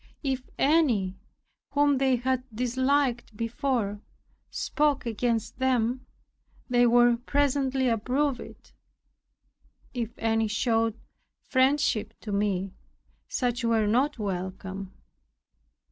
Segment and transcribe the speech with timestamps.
[0.23, 1.19] If any,
[1.73, 4.01] whom they had disliked before,
[4.49, 6.07] spoke against them,
[6.67, 8.73] they were presently approved of.
[9.93, 10.99] If any showed
[11.43, 12.73] friendship to me,
[13.27, 14.91] such were not welcome.